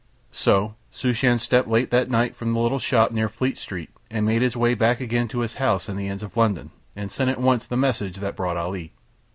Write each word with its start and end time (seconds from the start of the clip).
So 0.31 0.73
Shooshan 0.91 1.39
stepped 1.39 1.67
late 1.67 1.91
that 1.91 2.09
night 2.09 2.35
from 2.35 2.51
the 2.53 2.59
little 2.59 2.79
shop 2.79 3.11
near 3.11 3.29
Fleet 3.29 3.55
Street 3.55 3.91
and 4.09 4.25
made 4.25 4.41
his 4.41 4.57
way 4.57 4.73
back 4.73 4.99
again 4.99 5.27
to 5.27 5.41
his 5.41 5.53
house 5.61 5.87
in 5.87 5.95
the 5.95 6.07
ends 6.07 6.23
of 6.23 6.35
London 6.35 6.71
and 6.95 7.11
sent 7.11 7.29
at 7.29 7.39
once 7.39 7.67
the 7.67 7.77
message 7.77 8.17
that 8.17 8.35
brought 8.35 8.57
Ali. 8.57 8.93